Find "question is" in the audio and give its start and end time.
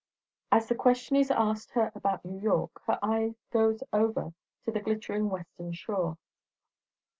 0.73-1.29